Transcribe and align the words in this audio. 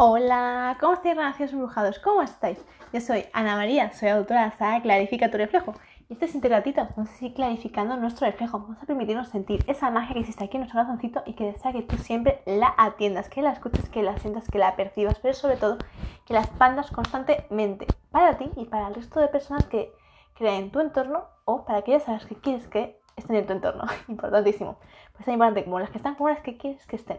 Hola, 0.00 0.76
¿cómo 0.78 0.92
estáis, 0.92 1.16
renacidos 1.16 1.52
embrujados? 1.52 1.98
¿Cómo 1.98 2.22
estáis? 2.22 2.64
Yo 2.92 3.00
soy 3.00 3.24
Ana 3.32 3.56
María, 3.56 3.92
soy 3.92 4.10
autora 4.10 4.44
de 4.44 4.56
saga 4.56 4.80
Clarifica 4.80 5.28
tu 5.28 5.38
reflejo. 5.38 5.74
Y 6.08 6.12
este 6.12 6.26
es 6.26 6.36
Integratito, 6.36 6.86
vamos 6.94 7.10
a 7.10 7.16
seguir 7.16 7.34
clarificando 7.34 7.96
nuestro 7.96 8.28
reflejo. 8.28 8.60
Vamos 8.60 8.80
a 8.80 8.86
permitirnos 8.86 9.28
sentir 9.28 9.64
esa 9.66 9.90
magia 9.90 10.14
que 10.14 10.20
existe 10.20 10.44
aquí 10.44 10.56
en 10.56 10.60
nuestro 10.60 10.78
corazoncito 10.78 11.24
y 11.26 11.32
que 11.32 11.46
desea 11.46 11.72
que 11.72 11.82
tú 11.82 11.96
siempre 11.96 12.42
la 12.46 12.72
atiendas, 12.78 13.28
que 13.28 13.42
la 13.42 13.50
escuches, 13.50 13.88
que 13.88 14.04
la 14.04 14.16
sientas, 14.18 14.48
que 14.48 14.58
la 14.58 14.76
percibas, 14.76 15.18
pero 15.18 15.34
sobre 15.34 15.56
todo 15.56 15.78
que 16.26 16.32
la 16.32 16.42
expandas 16.42 16.92
constantemente 16.92 17.88
para 18.12 18.38
ti 18.38 18.52
y 18.54 18.66
para 18.66 18.86
el 18.86 18.94
resto 18.94 19.18
de 19.18 19.26
personas 19.26 19.66
que 19.66 19.92
crean 20.34 20.62
en 20.62 20.70
tu 20.70 20.78
entorno 20.78 21.24
o 21.44 21.64
para 21.64 21.80
aquellas 21.80 22.08
a 22.08 22.12
las 22.12 22.24
que 22.24 22.36
quieres 22.36 22.68
que 22.68 23.00
estén 23.16 23.34
en 23.34 23.46
tu 23.48 23.52
entorno. 23.52 23.82
Importantísimo. 24.06 24.78
Pues 25.14 25.24
tan 25.24 25.34
importante 25.34 25.64
como 25.64 25.80
las 25.80 25.90
que 25.90 25.96
están 25.96 26.14
como 26.14 26.28
las 26.28 26.40
que 26.40 26.56
quieres 26.56 26.86
que 26.86 26.94
estén. 26.94 27.18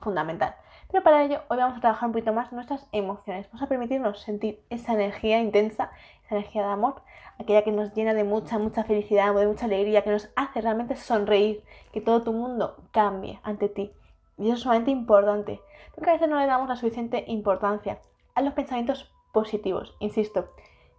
Fundamental. 0.00 0.54
Pero 0.90 1.04
para 1.04 1.22
ello 1.22 1.42
hoy 1.48 1.58
vamos 1.58 1.78
a 1.78 1.80
trabajar 1.80 2.08
un 2.08 2.12
poquito 2.12 2.32
más 2.32 2.52
nuestras 2.52 2.88
emociones. 2.90 3.46
Vamos 3.48 3.62
a 3.62 3.68
permitirnos 3.68 4.20
sentir 4.20 4.64
esa 4.70 4.94
energía 4.94 5.40
intensa, 5.40 5.90
esa 6.24 6.36
energía 6.36 6.66
de 6.66 6.72
amor, 6.72 7.02
aquella 7.38 7.62
que 7.62 7.70
nos 7.70 7.94
llena 7.94 8.12
de 8.14 8.24
mucha, 8.24 8.58
mucha 8.58 8.84
felicidad, 8.84 9.34
de 9.34 9.46
mucha 9.46 9.66
alegría, 9.66 10.02
que 10.02 10.10
nos 10.10 10.30
hace 10.36 10.60
realmente 10.60 10.96
sonreír, 10.96 11.62
que 11.92 12.00
todo 12.00 12.22
tu 12.22 12.32
mundo 12.32 12.76
cambie 12.90 13.38
ante 13.42 13.68
ti. 13.68 13.92
Y 14.36 14.46
eso 14.46 14.54
es 14.54 14.60
sumamente 14.60 14.90
importante, 14.90 15.60
porque 15.94 16.10
a 16.10 16.14
veces 16.14 16.28
no 16.28 16.40
le 16.40 16.46
damos 16.46 16.68
la 16.68 16.76
suficiente 16.76 17.24
importancia 17.28 18.00
a 18.34 18.42
los 18.42 18.54
pensamientos 18.54 19.12
positivos. 19.32 19.94
Insisto, 20.00 20.48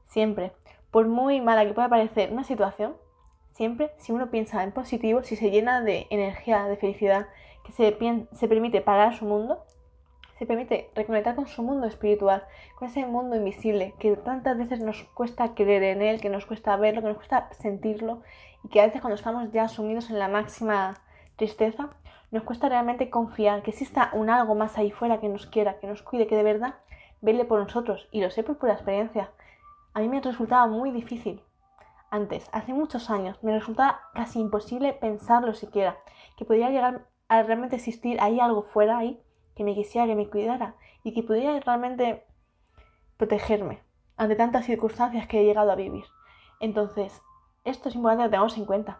siempre, 0.07 0.53
por 0.91 1.07
muy 1.07 1.41
mala 1.41 1.65
que 1.65 1.73
pueda 1.73 1.89
parecer 1.89 2.31
una 2.31 2.43
situación, 2.43 2.95
siempre 3.51 3.91
si 3.97 4.11
uno 4.11 4.29
piensa 4.31 4.63
en 4.63 4.71
positivo, 4.71 5.23
si 5.23 5.35
se 5.35 5.51
llena 5.51 5.81
de 5.81 6.07
energía, 6.09 6.65
de 6.65 6.77
felicidad, 6.77 7.27
que 7.65 7.71
se, 7.71 7.97
se 8.33 8.47
permite 8.47 8.81
parar 8.81 9.15
su 9.15 9.25
mundo, 9.25 9.65
se 10.37 10.45
permite 10.47 10.89
reconectar 10.95 11.35
con 11.35 11.47
su 11.47 11.61
mundo 11.61 11.85
espiritual, 11.85 12.43
con 12.75 12.87
ese 12.87 13.05
mundo 13.05 13.35
invisible 13.35 13.93
que 13.99 14.15
tantas 14.15 14.57
veces 14.57 14.79
nos 14.79 15.03
cuesta 15.13 15.53
creer 15.53 15.83
en 15.83 16.01
él, 16.01 16.19
que 16.19 16.29
nos 16.29 16.47
cuesta 16.47 16.75
verlo, 16.77 17.01
que 17.01 17.09
nos 17.09 17.17
cuesta 17.17 17.49
sentirlo 17.59 18.23
y 18.63 18.69
que 18.69 18.81
a 18.81 18.85
veces 18.85 19.01
cuando 19.01 19.15
estamos 19.15 19.51
ya 19.51 19.67
sumidos 19.67 20.09
en 20.09 20.17
la 20.17 20.27
máxima 20.27 20.95
tristeza, 21.35 21.89
nos 22.31 22.43
cuesta 22.43 22.69
realmente 22.69 23.09
confiar 23.09 23.61
que 23.61 23.71
exista 23.71 24.09
un 24.13 24.29
algo 24.29 24.55
más 24.55 24.77
ahí 24.77 24.89
fuera 24.89 25.19
que 25.19 25.29
nos 25.29 25.45
quiera, 25.45 25.79
que 25.79 25.87
nos 25.87 26.01
cuide, 26.01 26.27
que 26.27 26.35
de 26.35 26.43
verdad 26.43 26.75
vele 27.21 27.45
por 27.45 27.59
nosotros. 27.59 28.07
Y 28.11 28.21
lo 28.21 28.31
sé 28.31 28.41
por 28.41 28.57
pura 28.57 28.73
experiencia. 28.73 29.29
A 29.93 29.99
mí 29.99 30.07
me 30.07 30.21
resultaba 30.21 30.65
muy 30.67 30.91
difícil. 30.91 31.43
Antes, 32.13 32.49
hace 32.51 32.73
muchos 32.73 33.09
años, 33.09 33.41
me 33.41 33.57
resultaba 33.57 34.01
casi 34.13 34.41
imposible 34.41 34.91
pensarlo 34.91 35.53
siquiera, 35.53 35.97
que 36.35 36.43
podría 36.43 36.69
llegar 36.69 37.07
a 37.29 37.43
realmente 37.43 37.77
existir 37.77 38.19
ahí 38.19 38.41
algo 38.41 38.63
fuera 38.63 38.97
ahí 38.97 39.23
que 39.55 39.63
me 39.63 39.75
quisiera, 39.75 40.07
que 40.07 40.15
me 40.15 40.29
cuidara 40.29 40.75
y 41.03 41.13
que 41.13 41.23
pudiera 41.23 41.57
realmente 41.61 42.25
protegerme 43.15 43.81
ante 44.17 44.35
tantas 44.35 44.65
circunstancias 44.65 45.25
que 45.27 45.39
he 45.39 45.45
llegado 45.45 45.71
a 45.71 45.75
vivir. 45.75 46.03
Entonces, 46.59 47.21
esto 47.63 47.87
es 47.87 47.95
importante 47.95 48.23
que 48.23 48.25
lo 48.25 48.31
tengamos 48.31 48.57
en 48.57 48.65
cuenta. 48.65 48.99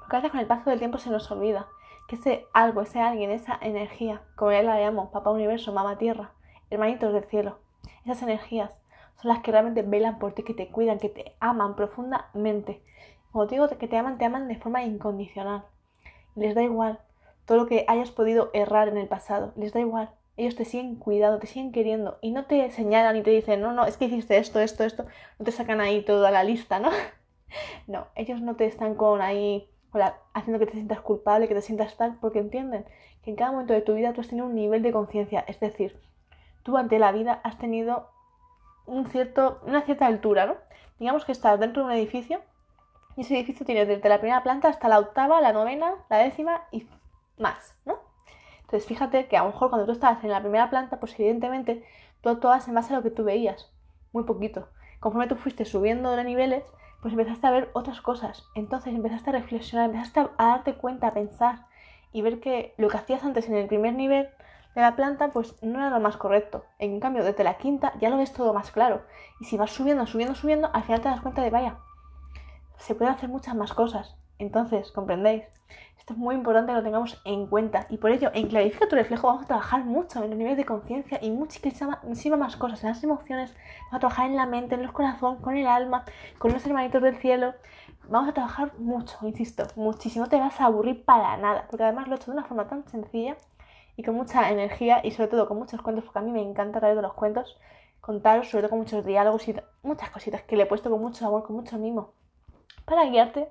Porque 0.00 0.16
a 0.16 0.18
veces 0.18 0.32
con 0.32 0.40
el 0.40 0.48
paso 0.48 0.68
del 0.68 0.80
tiempo 0.80 0.98
se 0.98 1.10
nos 1.10 1.30
olvida 1.30 1.68
que 2.08 2.16
ese 2.16 2.46
algo, 2.52 2.80
ese 2.80 3.00
alguien, 3.00 3.30
esa 3.30 3.56
energía, 3.60 4.22
como 4.34 4.50
él 4.50 4.66
la 4.66 4.80
llamo, 4.80 5.12
papá 5.12 5.30
universo, 5.30 5.72
mamá 5.72 5.96
tierra, 5.96 6.32
hermanitos 6.70 7.12
del 7.12 7.24
cielo, 7.24 7.60
esas 8.04 8.20
energías 8.22 8.72
son 9.22 9.28
las 9.28 9.42
que 9.42 9.52
realmente 9.52 9.82
velan 9.82 10.18
por 10.18 10.32
ti, 10.32 10.42
que 10.42 10.54
te 10.54 10.68
cuidan, 10.68 10.98
que 10.98 11.08
te 11.08 11.36
aman 11.38 11.76
profundamente. 11.76 12.82
Como 13.30 13.46
te 13.46 13.54
digo 13.54 13.68
que 13.68 13.88
te 13.88 13.96
aman, 13.96 14.18
te 14.18 14.24
aman 14.24 14.48
de 14.48 14.56
forma 14.56 14.84
incondicional. 14.84 15.64
Les 16.34 16.54
da 16.54 16.62
igual 16.62 16.98
todo 17.46 17.58
lo 17.58 17.66
que 17.66 17.84
hayas 17.88 18.10
podido 18.10 18.50
errar 18.52 18.88
en 18.88 18.98
el 18.98 19.08
pasado. 19.08 19.52
Les 19.56 19.72
da 19.72 19.80
igual. 19.80 20.10
Ellos 20.36 20.56
te 20.56 20.64
siguen 20.64 20.96
cuidando, 20.96 21.38
te 21.38 21.46
siguen 21.46 21.72
queriendo 21.72 22.18
y 22.20 22.32
no 22.32 22.46
te 22.46 22.70
señalan 22.70 23.16
y 23.16 23.22
te 23.22 23.30
dicen, 23.30 23.60
no, 23.60 23.72
no, 23.72 23.84
es 23.84 23.96
que 23.96 24.06
hiciste 24.06 24.38
esto, 24.38 24.60
esto, 24.60 24.84
esto. 24.84 25.06
No 25.38 25.44
te 25.44 25.52
sacan 25.52 25.80
ahí 25.80 26.02
toda 26.02 26.30
la 26.30 26.42
lista, 26.42 26.80
¿no? 26.80 26.90
no, 27.86 28.06
ellos 28.16 28.40
no 28.40 28.56
te 28.56 28.66
están 28.66 28.94
con 28.94 29.20
ahí 29.20 29.68
haciendo 30.32 30.58
que 30.58 30.66
te 30.66 30.72
sientas 30.72 31.00
culpable, 31.00 31.48
que 31.48 31.54
te 31.54 31.60
sientas 31.60 31.96
tal, 31.96 32.16
porque 32.20 32.38
entienden 32.38 32.86
que 33.22 33.30
en 33.30 33.36
cada 33.36 33.52
momento 33.52 33.74
de 33.74 33.82
tu 33.82 33.94
vida 33.94 34.12
tú 34.12 34.20
has 34.22 34.28
tenido 34.28 34.46
un 34.46 34.54
nivel 34.54 34.82
de 34.82 34.90
conciencia. 34.90 35.44
Es 35.46 35.60
decir, 35.60 36.00
tú 36.62 36.76
ante 36.76 36.98
la 36.98 37.12
vida 37.12 37.40
has 37.44 37.58
tenido 37.58 38.08
un 38.86 39.06
cierto, 39.06 39.60
una 39.66 39.82
cierta 39.82 40.06
altura, 40.06 40.46
¿no? 40.46 40.56
Digamos 40.98 41.24
que 41.24 41.32
estás 41.32 41.58
dentro 41.58 41.82
de 41.82 41.88
un 41.88 41.94
edificio 41.94 42.40
y 43.16 43.22
ese 43.22 43.36
edificio 43.36 43.66
tiene 43.66 43.86
desde 43.86 44.08
la 44.08 44.18
primera 44.18 44.42
planta 44.42 44.68
hasta 44.68 44.88
la 44.88 44.98
octava, 44.98 45.40
la 45.40 45.52
novena, 45.52 45.94
la 46.08 46.18
décima 46.18 46.62
y 46.70 46.86
más, 47.38 47.78
¿no? 47.84 47.98
Entonces 48.62 48.86
fíjate 48.86 49.26
que 49.26 49.36
a 49.36 49.44
lo 49.44 49.50
mejor 49.50 49.68
cuando 49.68 49.86
tú 49.86 49.92
estabas 49.92 50.24
en 50.24 50.30
la 50.30 50.40
primera 50.40 50.70
planta, 50.70 50.98
pues 50.98 51.18
evidentemente 51.18 51.84
tú 52.22 52.30
actuabas 52.30 52.68
en 52.68 52.74
base 52.74 52.94
a 52.94 52.96
lo 52.96 53.02
que 53.02 53.10
tú 53.10 53.24
veías, 53.24 53.70
muy 54.12 54.24
poquito. 54.24 54.68
Conforme 55.00 55.26
tú 55.26 55.36
fuiste 55.36 55.64
subiendo 55.64 56.14
de 56.16 56.24
niveles, 56.24 56.64
pues 57.02 57.12
empezaste 57.12 57.46
a 57.46 57.50
ver 57.50 57.70
otras 57.74 58.00
cosas. 58.00 58.46
Entonces 58.54 58.94
empezaste 58.94 59.30
a 59.30 59.32
reflexionar, 59.34 59.86
empezaste 59.86 60.20
a 60.20 60.46
darte 60.46 60.74
cuenta, 60.74 61.08
a 61.08 61.14
pensar 61.14 61.66
y 62.12 62.22
ver 62.22 62.40
que 62.40 62.74
lo 62.78 62.88
que 62.88 62.96
hacías 62.96 63.24
antes 63.24 63.48
en 63.48 63.56
el 63.56 63.66
primer 63.66 63.94
nivel 63.94 64.28
de 64.74 64.80
la 64.80 64.96
planta, 64.96 65.28
pues 65.28 65.54
no 65.62 65.78
era 65.78 65.90
lo 65.90 66.00
más 66.00 66.16
correcto. 66.16 66.64
En 66.78 67.00
cambio, 67.00 67.24
desde 67.24 67.44
la 67.44 67.58
quinta 67.58 67.92
ya 68.00 68.10
lo 68.10 68.16
ves 68.16 68.32
todo 68.32 68.54
más 68.54 68.70
claro. 68.70 69.02
Y 69.40 69.44
si 69.44 69.56
vas 69.56 69.70
subiendo, 69.70 70.06
subiendo, 70.06 70.34
subiendo, 70.34 70.70
al 70.72 70.82
final 70.82 71.00
te 71.00 71.08
das 71.08 71.20
cuenta 71.20 71.42
de, 71.42 71.50
vaya, 71.50 71.78
se 72.78 72.94
pueden 72.94 73.14
hacer 73.14 73.28
muchas 73.28 73.54
más 73.54 73.72
cosas. 73.74 74.16
Entonces, 74.38 74.90
¿comprendéis? 74.92 75.44
Esto 75.98 76.14
es 76.14 76.18
muy 76.18 76.34
importante 76.34 76.72
que 76.72 76.78
lo 76.78 76.82
tengamos 76.82 77.22
en 77.24 77.46
cuenta. 77.46 77.86
Y 77.88 77.98
por 77.98 78.10
ello, 78.10 78.32
en 78.34 78.48
Clarifica 78.48 78.88
tu 78.88 78.96
reflejo 78.96 79.28
vamos 79.28 79.44
a 79.44 79.46
trabajar 79.46 79.84
mucho 79.84 80.20
en 80.20 80.30
los 80.30 80.36
niveles 80.36 80.56
de 80.58 80.64
conciencia 80.64 81.20
y 81.22 81.30
muchísimas 81.30 82.38
más 82.40 82.56
cosas, 82.56 82.82
en 82.82 82.88
las 82.88 83.04
emociones, 83.04 83.54
vamos 83.82 83.94
a 83.94 83.98
trabajar 84.00 84.26
en 84.26 84.34
la 84.34 84.46
mente, 84.46 84.74
en 84.74 84.82
los 84.82 84.90
corazones, 84.90 85.40
con 85.40 85.56
el 85.56 85.68
alma, 85.68 86.04
con 86.38 86.52
los 86.52 86.66
hermanitos 86.66 87.02
del 87.02 87.18
cielo. 87.18 87.54
Vamos 88.08 88.30
a 88.30 88.32
trabajar 88.32 88.76
mucho, 88.78 89.16
insisto, 89.22 89.64
muchísimo. 89.76 90.26
Te 90.26 90.40
vas 90.40 90.60
a 90.60 90.64
aburrir 90.64 91.04
para 91.04 91.36
nada, 91.36 91.68
porque 91.70 91.84
además 91.84 92.08
lo 92.08 92.14
he 92.14 92.16
hecho 92.16 92.32
de 92.32 92.38
una 92.38 92.48
forma 92.48 92.66
tan 92.66 92.84
sencilla 92.88 93.36
y 93.96 94.02
con 94.02 94.14
mucha 94.14 94.50
energía 94.50 95.00
y 95.04 95.10
sobre 95.10 95.28
todo 95.28 95.48
con 95.48 95.58
muchos 95.58 95.82
cuentos, 95.82 96.04
porque 96.04 96.18
a 96.18 96.22
mí 96.22 96.32
me 96.32 96.42
encanta 96.42 96.80
traer 96.80 96.96
de 96.96 97.02
los 97.02 97.14
cuentos, 97.14 97.58
contaros, 98.00 98.48
sobre 98.48 98.62
todo 98.62 98.70
con 98.70 98.78
muchos 98.80 99.04
diálogos 99.04 99.46
y 99.48 99.56
muchas 99.82 100.10
cositas 100.10 100.42
que 100.42 100.56
le 100.56 100.64
he 100.64 100.66
puesto 100.66 100.90
con 100.90 101.00
mucho 101.00 101.26
amor, 101.26 101.44
con 101.44 101.56
mucho 101.56 101.78
mimo, 101.78 102.12
para 102.84 103.04
guiarte 103.04 103.48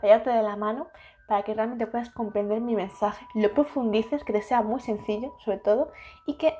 tallarte 0.00 0.30
de 0.30 0.42
la 0.42 0.56
mano 0.56 0.88
para 1.26 1.42
que 1.42 1.54
realmente 1.54 1.86
puedas 1.86 2.10
comprender 2.10 2.60
mi 2.60 2.74
mensaje, 2.74 3.26
lo 3.34 3.52
profundices, 3.54 4.24
que 4.24 4.32
te 4.32 4.42
sea 4.42 4.62
muy 4.62 4.80
sencillo, 4.80 5.34
sobre 5.38 5.58
todo, 5.58 5.92
y 6.26 6.34
que 6.34 6.54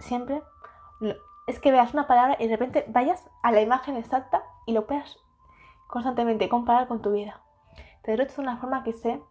siempre 0.00 0.42
es 1.46 1.60
que 1.60 1.70
veas 1.70 1.94
una 1.94 2.08
palabra 2.08 2.36
y 2.38 2.48
de 2.48 2.56
repente 2.56 2.84
vayas 2.88 3.24
a 3.42 3.52
la 3.52 3.60
imagen 3.60 3.96
exacta 3.96 4.42
y 4.66 4.72
lo 4.72 4.86
puedas 4.86 5.18
constantemente 5.86 6.48
comparar 6.48 6.88
con 6.88 7.00
tu 7.00 7.12
vida. 7.12 7.40
Te 8.02 8.16
lo 8.16 8.22
he 8.22 8.26
hecho 8.26 8.36
de 8.36 8.42
una 8.42 8.58
forma 8.58 8.82
que 8.82 8.92
sé 8.92 9.22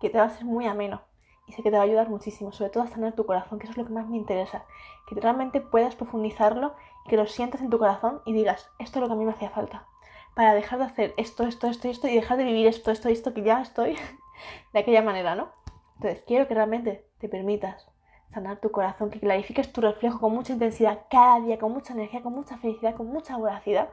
que 0.00 0.10
te 0.10 0.18
va 0.18 0.24
a 0.24 0.30
ser 0.30 0.44
muy 0.44 0.66
ameno 0.66 1.00
y 1.46 1.52
sé 1.52 1.62
que 1.62 1.70
te 1.70 1.76
va 1.76 1.82
a 1.82 1.86
ayudar 1.86 2.08
muchísimo, 2.08 2.52
sobre 2.52 2.70
todo 2.70 2.84
a 2.84 2.88
sanar 2.88 3.14
tu 3.14 3.26
corazón, 3.26 3.58
que 3.58 3.64
eso 3.64 3.72
es 3.72 3.78
lo 3.78 3.86
que 3.86 3.92
más 3.92 4.08
me 4.08 4.16
interesa, 4.16 4.64
que 5.06 5.14
realmente 5.14 5.60
puedas 5.60 5.94
profundizarlo 5.94 6.74
y 7.04 7.10
que 7.10 7.16
lo 7.16 7.26
sientas 7.26 7.60
en 7.60 7.70
tu 7.70 7.78
corazón 7.78 8.22
y 8.24 8.32
digas, 8.32 8.70
esto 8.78 8.98
es 8.98 9.02
lo 9.02 9.08
que 9.08 9.12
a 9.12 9.16
mí 9.16 9.24
me 9.24 9.32
hacía 9.32 9.50
falta 9.50 9.86
para 10.34 10.54
dejar 10.54 10.78
de 10.80 10.84
hacer 10.86 11.14
esto, 11.16 11.44
esto, 11.44 11.68
esto 11.68 11.88
esto 11.88 12.08
y 12.08 12.14
dejar 12.14 12.36
de 12.36 12.44
vivir 12.44 12.66
esto, 12.66 12.90
esto 12.90 13.08
y 13.08 13.12
esto 13.12 13.32
que 13.32 13.42
ya 13.42 13.62
estoy 13.62 13.96
de 14.72 14.78
aquella 14.78 15.02
manera, 15.02 15.34
¿no? 15.34 15.48
Entonces, 15.96 16.22
quiero 16.26 16.48
que 16.48 16.54
realmente 16.54 17.06
te 17.18 17.28
permitas 17.28 17.86
sanar 18.32 18.58
tu 18.58 18.72
corazón, 18.72 19.10
que 19.10 19.20
clarifiques 19.20 19.72
tu 19.72 19.80
reflejo 19.80 20.18
con 20.18 20.34
mucha 20.34 20.52
intensidad 20.52 21.02
cada 21.08 21.40
día, 21.40 21.58
con 21.58 21.72
mucha 21.72 21.92
energía, 21.92 22.20
con 22.20 22.32
mucha 22.32 22.58
felicidad, 22.58 22.96
con 22.96 23.06
mucha 23.06 23.36
voracidad 23.36 23.90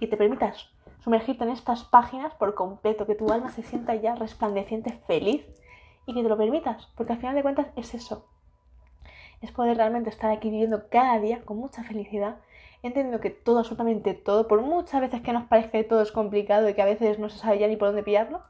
y 0.00 0.06
te 0.06 0.16
permitas 0.16 0.70
sumergirte 1.00 1.44
en 1.44 1.50
estas 1.50 1.84
páginas 1.84 2.34
por 2.34 2.54
completo, 2.54 3.06
que 3.06 3.14
tu 3.14 3.30
alma 3.30 3.50
se 3.50 3.62
sienta 3.62 3.94
ya 3.94 4.14
resplandeciente, 4.14 4.98
feliz 5.06 5.44
y 6.06 6.14
que 6.14 6.22
te 6.22 6.28
lo 6.28 6.36
permitas, 6.36 6.88
porque 6.96 7.12
al 7.12 7.18
final 7.18 7.34
de 7.34 7.42
cuentas 7.42 7.66
es 7.76 7.94
eso. 7.94 8.26
Es 9.40 9.52
poder 9.52 9.76
realmente 9.76 10.10
estar 10.10 10.30
aquí 10.30 10.50
viviendo 10.50 10.88
cada 10.88 11.18
día 11.18 11.42
con 11.44 11.58
mucha 11.58 11.82
felicidad 11.82 12.36
entendiendo 12.82 13.20
que 13.20 13.30
todo, 13.30 13.60
absolutamente 13.60 14.14
todo, 14.14 14.48
por 14.48 14.60
muchas 14.60 15.00
veces 15.00 15.22
que 15.22 15.32
nos 15.32 15.44
parezca 15.44 15.72
que 15.72 15.84
todo 15.84 16.02
es 16.02 16.12
complicado 16.12 16.68
y 16.68 16.74
que 16.74 16.82
a 16.82 16.86
veces 16.86 17.18
no 17.18 17.28
se 17.28 17.38
sabe 17.38 17.58
ya 17.58 17.68
ni 17.68 17.76
por 17.76 17.88
dónde 17.88 18.02
pillarlo, 18.02 18.42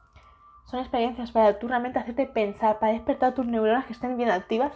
son 0.65 0.79
experiencias 0.79 1.31
para 1.31 1.59
tú 1.59 1.67
realmente 1.67 1.99
hacerte 1.99 2.25
pensar, 2.25 2.79
para 2.79 2.93
despertar 2.93 3.35
tus 3.35 3.45
neuronas 3.45 3.85
que 3.85 3.93
estén 3.93 4.17
bien 4.17 4.31
activas, 4.31 4.73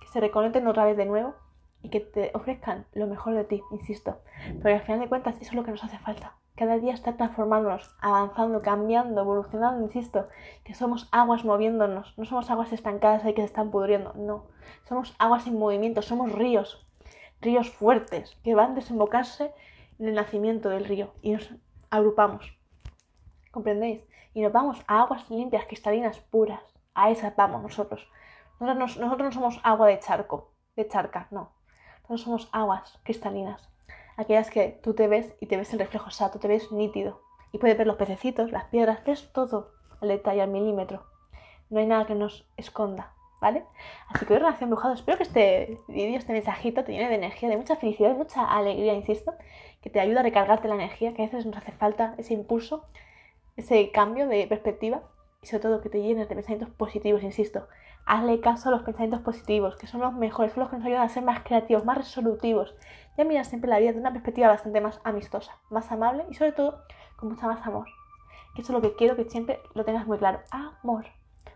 que 0.00 0.06
se 0.06 0.20
reconecten 0.20 0.66
otra 0.66 0.84
vez 0.84 0.96
de 0.96 1.06
nuevo 1.06 1.34
y 1.82 1.88
que 1.88 2.00
te 2.00 2.30
ofrezcan 2.34 2.86
lo 2.92 3.06
mejor 3.06 3.34
de 3.34 3.44
ti, 3.44 3.62
insisto. 3.72 4.18
Pero 4.62 4.76
al 4.76 4.82
final 4.82 5.00
de 5.00 5.08
cuentas 5.08 5.34
eso 5.40 5.50
es 5.50 5.54
lo 5.54 5.64
que 5.64 5.72
nos 5.72 5.82
hace 5.82 5.98
falta. 5.98 6.36
Cada 6.54 6.78
día 6.78 6.92
estar 6.92 7.16
transformándonos, 7.16 7.94
avanzando, 8.00 8.60
cambiando, 8.60 9.22
evolucionando, 9.22 9.84
insisto, 9.84 10.28
que 10.64 10.74
somos 10.74 11.08
aguas 11.10 11.44
moviéndonos, 11.44 12.12
no 12.18 12.24
somos 12.26 12.50
aguas 12.50 12.72
estancadas 12.72 13.24
ahí 13.24 13.32
que 13.32 13.40
se 13.40 13.46
están 13.46 13.70
pudriendo, 13.70 14.12
no. 14.14 14.46
Somos 14.84 15.14
aguas 15.18 15.46
en 15.46 15.58
movimiento, 15.58 16.02
somos 16.02 16.30
ríos, 16.32 16.86
ríos 17.40 17.70
fuertes 17.70 18.36
que 18.44 18.54
van 18.54 18.72
a 18.72 18.74
desembocarse 18.74 19.54
en 19.98 20.08
el 20.08 20.14
nacimiento 20.14 20.68
del 20.68 20.84
río 20.84 21.12
y 21.22 21.32
nos 21.32 21.50
agrupamos. 21.90 22.56
¿Comprendéis? 23.50 24.02
Y 24.34 24.42
nos 24.42 24.52
vamos 24.52 24.82
a 24.86 25.00
aguas 25.00 25.30
limpias, 25.30 25.66
cristalinas, 25.66 26.20
puras. 26.20 26.60
A 26.94 27.10
esas 27.10 27.34
vamos 27.34 27.62
nosotros. 27.62 28.06
Nosotros, 28.60 28.98
nosotros 28.98 29.26
no 29.28 29.32
somos 29.32 29.60
agua 29.62 29.88
de 29.88 29.98
charco, 29.98 30.52
de 30.76 30.86
charca, 30.86 31.28
no. 31.30 31.52
todos 32.06 32.20
somos 32.20 32.48
aguas 32.52 32.98
cristalinas. 33.02 33.71
Aquellas 34.22 34.50
que 34.50 34.78
tú 34.82 34.94
te 34.94 35.08
ves 35.08 35.34
y 35.40 35.46
te 35.46 35.56
ves 35.56 35.72
el 35.72 35.80
reflejo, 35.80 36.08
o 36.08 36.38
te 36.38 36.48
ves 36.48 36.70
nítido. 36.70 37.20
Y 37.52 37.58
puedes 37.58 37.76
ver 37.76 37.86
los 37.86 37.96
pececitos, 37.96 38.52
las 38.52 38.64
piedras, 38.66 39.04
ves 39.04 39.30
todo 39.32 39.72
al 40.00 40.08
detalle, 40.08 40.42
al 40.42 40.50
milímetro. 40.50 41.04
No 41.70 41.80
hay 41.80 41.86
nada 41.86 42.06
que 42.06 42.14
nos 42.14 42.46
esconda, 42.56 43.12
¿vale? 43.40 43.64
Así 44.08 44.24
que 44.24 44.32
hoy 44.32 44.38
Relación 44.38 44.70
Brujado, 44.70 44.94
espero 44.94 45.18
que 45.18 45.24
este 45.24 45.78
vídeo, 45.88 46.16
este 46.18 46.32
mensajito 46.32 46.84
te 46.84 46.92
llene 46.92 47.08
de 47.08 47.16
energía, 47.16 47.48
de 47.48 47.56
mucha 47.56 47.76
felicidad, 47.76 48.10
de 48.10 48.16
mucha 48.16 48.44
alegría, 48.44 48.94
insisto, 48.94 49.34
que 49.82 49.90
te 49.90 50.00
ayude 50.00 50.20
a 50.20 50.22
recargarte 50.22 50.68
la 50.68 50.74
energía, 50.74 51.14
que 51.14 51.22
a 51.22 51.26
veces 51.26 51.46
nos 51.46 51.56
hace 51.56 51.72
falta 51.72 52.14
ese 52.18 52.34
impulso, 52.34 52.84
ese 53.56 53.90
cambio 53.90 54.28
de 54.28 54.46
perspectiva 54.46 55.02
y 55.42 55.46
sobre 55.46 55.62
todo 55.62 55.80
que 55.80 55.88
te 55.88 56.00
llenes 56.00 56.28
de 56.28 56.34
pensamientos 56.34 56.70
positivos, 56.70 57.22
insisto. 57.22 57.66
Hazle 58.06 58.40
caso 58.40 58.68
a 58.68 58.72
los 58.72 58.82
pensamientos 58.82 59.20
positivos, 59.20 59.76
que 59.76 59.86
son 59.86 60.00
los 60.00 60.12
mejores, 60.14 60.52
son 60.52 60.62
los 60.62 60.70
que 60.70 60.76
nos 60.76 60.86
ayudan 60.86 61.02
a 61.02 61.08
ser 61.08 61.24
más 61.24 61.42
creativos, 61.42 61.84
más 61.84 61.98
resolutivos. 61.98 62.74
Ya 63.16 63.24
miras 63.24 63.48
siempre 63.48 63.68
la 63.68 63.78
vida 63.78 63.92
de 63.92 63.98
una 63.98 64.12
perspectiva 64.12 64.48
bastante 64.48 64.80
más 64.80 65.00
amistosa, 65.04 65.58
más 65.70 65.90
amable 65.92 66.24
y 66.30 66.34
sobre 66.34 66.52
todo 66.52 66.82
con 67.16 67.28
mucha 67.28 67.46
más 67.46 67.66
amor. 67.66 67.86
Que 68.54 68.62
eso 68.62 68.72
es 68.72 68.82
lo 68.82 68.88
que 68.88 68.96
quiero 68.96 69.16
que 69.16 69.28
siempre 69.28 69.60
lo 69.74 69.84
tengas 69.84 70.06
muy 70.06 70.18
claro. 70.18 70.40
Amor. 70.50 71.06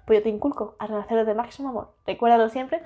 Pues 0.06 0.20
yo 0.20 0.22
te 0.22 0.28
inculco 0.28 0.76
a 0.78 0.86
renacer 0.86 1.24
de 1.26 1.34
máximo 1.34 1.70
amor. 1.70 1.94
Recuérdalo 2.06 2.48
siempre. 2.48 2.82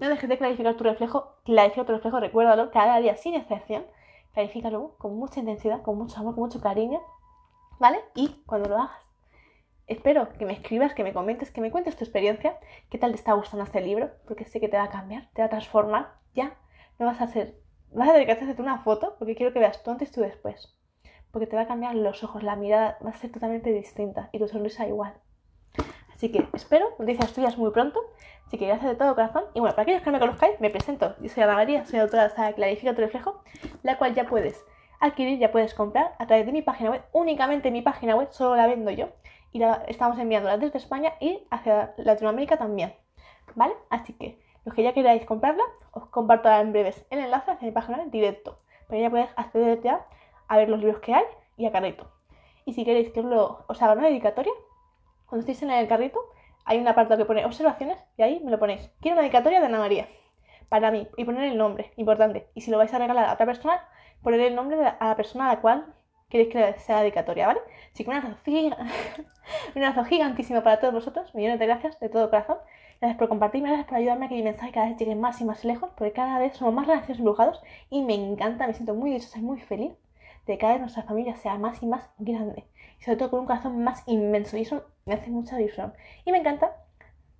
No 0.00 0.08
dejes 0.08 0.28
de 0.28 0.38
clarificar 0.38 0.74
tu 0.74 0.84
reflejo. 0.84 1.36
Clarifica 1.44 1.86
tu 1.86 1.92
reflejo, 1.92 2.18
recuérdalo 2.18 2.70
cada 2.70 2.98
día 2.98 3.16
sin 3.16 3.34
excepción. 3.34 3.86
Clarifícalo 4.32 4.96
con 4.98 5.16
mucha 5.16 5.40
intensidad, 5.40 5.82
con 5.82 5.96
mucho 5.96 6.18
amor, 6.18 6.34
con 6.34 6.44
mucho 6.44 6.60
cariño. 6.60 7.00
¿Vale? 7.78 8.00
Y 8.14 8.42
cuando 8.46 8.68
lo 8.68 8.76
hagas, 8.76 9.00
espero 9.86 10.32
que 10.32 10.46
me 10.46 10.54
escribas, 10.54 10.94
que 10.94 11.04
me 11.04 11.12
comentes, 11.12 11.50
que 11.50 11.60
me 11.60 11.70
cuentes 11.70 11.96
tu 11.96 12.04
experiencia. 12.04 12.58
¿Qué 12.90 12.98
tal 12.98 13.12
te 13.12 13.16
está 13.16 13.34
gustando 13.34 13.64
este 13.64 13.80
libro? 13.80 14.10
Porque 14.26 14.44
sé 14.44 14.60
que 14.60 14.68
te 14.68 14.76
va 14.76 14.84
a 14.84 14.90
cambiar, 14.90 15.30
te 15.34 15.42
va 15.42 15.46
a 15.46 15.50
transformar. 15.50 16.14
Ya 16.34 16.56
no 16.98 17.06
vas 17.06 17.20
a 17.20 17.24
hacer. 17.24 17.63
Vas 17.94 18.08
a 18.08 18.14
dedicarte 18.14 18.42
a 18.42 18.44
hacerte 18.46 18.62
una 18.62 18.78
foto 18.78 19.14
porque 19.20 19.36
quiero 19.36 19.52
que 19.52 19.60
veas 19.60 19.80
tú 19.84 19.92
antes 19.92 20.10
y 20.10 20.12
tú 20.12 20.20
después. 20.20 20.76
Porque 21.30 21.46
te 21.46 21.54
va 21.54 21.62
a 21.62 21.66
cambiar 21.68 21.94
los 21.94 22.24
ojos, 22.24 22.42
la 22.42 22.56
mirada 22.56 22.98
va 23.04 23.10
a 23.10 23.14
ser 23.14 23.30
totalmente 23.30 23.72
distinta 23.72 24.30
y 24.32 24.40
tu 24.40 24.48
sonrisa 24.48 24.86
igual. 24.88 25.14
Así 26.12 26.32
que 26.32 26.48
espero 26.54 26.88
noticias 26.98 27.32
tuyas 27.32 27.56
muy 27.56 27.70
pronto. 27.70 28.00
Así 28.46 28.58
que 28.58 28.66
gracias 28.66 28.90
de 28.90 28.96
todo 28.96 29.14
corazón. 29.14 29.44
Y 29.54 29.60
bueno, 29.60 29.76
para 29.76 29.84
aquellos 29.84 30.02
que 30.02 30.10
no 30.10 30.14
me 30.14 30.20
conozcáis, 30.20 30.58
me 30.60 30.70
presento. 30.70 31.14
Yo 31.20 31.28
soy 31.28 31.44
Ana 31.44 31.54
María, 31.54 31.84
soy 31.86 32.00
autora 32.00 32.28
de 32.28 32.54
Clarifica 32.54 32.94
tu 32.94 33.00
reflejo, 33.00 33.42
la 33.84 33.96
cual 33.96 34.14
ya 34.14 34.26
puedes 34.26 34.64
adquirir, 34.98 35.38
ya 35.38 35.52
puedes 35.52 35.72
comprar 35.72 36.16
a 36.18 36.26
través 36.26 36.46
de 36.46 36.52
mi 36.52 36.62
página 36.62 36.90
web. 36.90 37.02
Únicamente 37.12 37.70
mi 37.70 37.82
página 37.82 38.16
web, 38.16 38.28
solo 38.32 38.56
la 38.56 38.66
vendo 38.66 38.90
yo. 38.90 39.10
Y 39.52 39.60
la 39.60 39.84
estamos 39.86 40.18
enviándola 40.18 40.58
desde 40.58 40.78
España 40.78 41.12
y 41.20 41.46
hacia 41.50 41.94
Latinoamérica 41.98 42.56
también. 42.56 42.92
¿Vale? 43.54 43.74
Así 43.88 44.14
que 44.14 44.43
los 44.64 44.74
que 44.74 44.82
ya 44.82 44.92
queráis 44.92 45.24
comprarla, 45.24 45.62
os 45.92 46.06
comparto 46.06 46.50
en 46.50 46.72
breves 46.72 47.04
el 47.10 47.18
enlace 47.20 47.50
hacia 47.50 47.66
mi 47.66 47.72
página 47.72 48.04
directo. 48.06 48.58
Para 48.88 49.00
ya 49.00 49.10
puedes 49.10 49.28
acceder 49.36 49.80
ya 49.82 50.06
a 50.48 50.56
ver 50.56 50.68
los 50.68 50.80
libros 50.80 51.00
que 51.00 51.14
hay 51.14 51.24
y 51.56 51.66
a 51.66 51.72
carrito. 51.72 52.10
Y 52.64 52.72
si 52.72 52.84
queréis 52.84 53.10
que 53.10 53.20
os, 53.20 53.26
lo, 53.26 53.64
haga 53.68 53.92
una 53.92 54.08
dedicatoria, 54.08 54.52
cuando 55.26 55.40
estéis 55.40 55.62
en 55.62 55.70
el 55.70 55.88
carrito, 55.88 56.18
hay 56.64 56.78
un 56.78 56.88
apartado 56.88 57.18
que 57.18 57.26
pone 57.26 57.44
observaciones 57.44 57.98
y 58.16 58.22
ahí 58.22 58.40
me 58.42 58.50
lo 58.50 58.58
ponéis. 58.58 58.90
Quiero 59.00 59.16
una 59.16 59.22
dedicatoria 59.22 59.60
de 59.60 59.66
Ana 59.66 59.78
María. 59.78 60.08
Para 60.68 60.90
mí. 60.90 61.06
Y 61.16 61.24
poner 61.24 61.44
el 61.44 61.58
nombre, 61.58 61.92
importante. 61.96 62.48
Y 62.54 62.62
si 62.62 62.70
lo 62.70 62.78
vais 62.78 62.92
a 62.94 62.98
regalar 62.98 63.26
a 63.26 63.34
otra 63.34 63.46
persona, 63.46 63.86
poner 64.22 64.40
el 64.40 64.54
nombre 64.54 64.76
la, 64.78 64.88
a 64.88 65.08
la 65.08 65.16
persona 65.16 65.50
a 65.50 65.54
la 65.54 65.60
cual 65.60 65.94
queréis 66.30 66.50
que 66.50 66.80
sea 66.80 67.00
dedicatoria, 67.00 67.46
¿vale? 67.46 67.60
Así 67.92 68.04
que 68.04 68.10
un 69.76 69.84
abrazo 69.84 70.04
gigantísimo 70.04 70.62
para 70.62 70.80
todos 70.80 70.94
vosotros. 70.94 71.34
Millones 71.34 71.58
de 71.58 71.66
gracias 71.66 72.00
de 72.00 72.08
todo 72.08 72.30
corazón. 72.30 72.56
Gracias 73.00 73.18
por 73.18 73.28
compartirme, 73.28 73.68
gracias 73.68 73.88
por 73.88 73.98
ayudarme 73.98 74.26
a 74.26 74.28
que 74.28 74.36
mi 74.36 74.42
mensaje 74.42 74.72
cada 74.72 74.88
vez 74.88 74.96
llegue 74.96 75.14
más 75.14 75.40
y 75.40 75.44
más 75.44 75.64
lejos, 75.64 75.90
porque 75.96 76.12
cada 76.12 76.38
vez 76.38 76.56
somos 76.56 76.74
más 76.74 76.86
relaciones 76.86 77.18
embrujados 77.18 77.62
y 77.90 78.02
me 78.02 78.14
encanta, 78.14 78.66
me 78.66 78.74
siento 78.74 78.94
muy 78.94 79.10
dichosa 79.12 79.38
y 79.38 79.42
muy 79.42 79.60
feliz 79.60 79.92
de 80.46 80.54
que 80.54 80.58
cada 80.58 80.74
vez 80.74 80.80
nuestra 80.80 81.02
familia 81.02 81.36
sea 81.36 81.58
más 81.58 81.82
y 81.82 81.86
más 81.86 82.08
grande. 82.18 82.64
Y 83.00 83.04
sobre 83.04 83.16
todo 83.16 83.30
con 83.30 83.40
un 83.40 83.46
corazón 83.46 83.82
más 83.82 84.02
inmenso. 84.06 84.56
Y 84.56 84.62
eso 84.62 84.84
me 85.06 85.14
hace 85.14 85.30
mucha 85.30 85.60
ilusión. 85.60 85.94
Y 86.24 86.32
me 86.32 86.38
encanta 86.38 86.76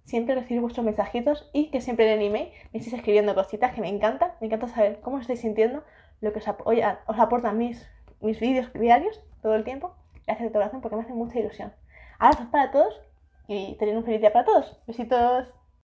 siempre 0.04 0.34
recibir 0.34 0.60
vuestros 0.60 0.84
mensajitos 0.84 1.48
y 1.52 1.70
que 1.70 1.80
siempre 1.80 2.12
en 2.12 2.20
el 2.20 2.26
email 2.26 2.48
me 2.72 2.78
estéis 2.78 2.94
escribiendo 2.94 3.34
cositas 3.34 3.72
que 3.74 3.80
me 3.80 3.88
encanta. 3.88 4.36
Me 4.40 4.46
encanta 4.46 4.68
saber 4.68 5.00
cómo 5.00 5.16
os 5.16 5.22
estáis 5.22 5.40
sintiendo, 5.40 5.82
lo 6.20 6.32
que 6.32 6.38
os, 6.38 6.48
os 6.48 7.18
aportan 7.18 7.58
mis, 7.58 7.88
mis 8.20 8.40
vídeos 8.40 8.72
diarios 8.72 9.20
todo 9.42 9.54
el 9.54 9.64
tiempo. 9.64 9.94
Gracias 10.26 10.48
de 10.48 10.52
corazón 10.52 10.80
porque 10.80 10.96
me 10.96 11.02
hace 11.02 11.12
mucha 11.12 11.38
ilusión. 11.38 11.72
Abrazos 12.18 12.46
para 12.46 12.70
todos 12.70 13.00
y 13.48 13.76
tener 13.76 13.96
un 13.96 14.04
feliz 14.04 14.20
día 14.20 14.32
para 14.32 14.44
todos. 14.44 14.76
Besitos. 14.86 15.63